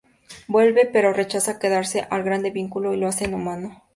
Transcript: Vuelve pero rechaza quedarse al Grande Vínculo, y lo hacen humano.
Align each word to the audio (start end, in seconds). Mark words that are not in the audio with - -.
Vuelve 0.47 0.89
pero 0.91 1.13
rechaza 1.13 1.59
quedarse 1.59 2.07
al 2.09 2.23
Grande 2.23 2.49
Vínculo, 2.49 2.95
y 2.95 2.97
lo 2.97 3.07
hacen 3.07 3.35
humano. 3.35 3.83